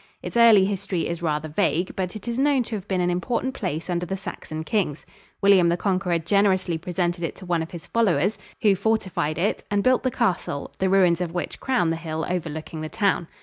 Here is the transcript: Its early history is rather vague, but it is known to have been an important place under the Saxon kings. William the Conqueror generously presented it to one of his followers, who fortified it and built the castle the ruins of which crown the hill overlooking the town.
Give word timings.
Its 0.23 0.35
early 0.35 0.65
history 0.65 1.07
is 1.07 1.21
rather 1.21 1.47
vague, 1.47 1.95
but 1.95 2.15
it 2.15 2.27
is 2.27 2.39
known 2.39 2.63
to 2.63 2.73
have 2.73 2.87
been 2.87 3.01
an 3.01 3.11
important 3.11 3.53
place 3.53 3.87
under 3.87 4.03
the 4.03 4.17
Saxon 4.17 4.63
kings. 4.63 5.05
William 5.43 5.69
the 5.69 5.77
Conqueror 5.77 6.17
generously 6.17 6.75
presented 6.75 7.23
it 7.23 7.35
to 7.35 7.45
one 7.45 7.61
of 7.61 7.69
his 7.69 7.85
followers, 7.85 8.39
who 8.63 8.75
fortified 8.75 9.37
it 9.37 9.63
and 9.69 9.83
built 9.83 10.01
the 10.01 10.09
castle 10.09 10.71
the 10.79 10.89
ruins 10.89 11.21
of 11.21 11.35
which 11.35 11.59
crown 11.59 11.91
the 11.91 11.97
hill 11.97 12.25
overlooking 12.27 12.81
the 12.81 12.89
town. 12.89 13.27